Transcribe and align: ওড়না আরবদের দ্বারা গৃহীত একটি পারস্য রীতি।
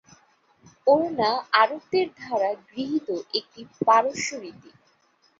ওড়না 0.87 1.31
আরবদের 1.53 2.07
দ্বারা 2.17 2.49
গৃহীত 2.67 3.07
একটি 3.33 3.61
পারস্য 3.85 4.29
রীতি। 4.35 4.71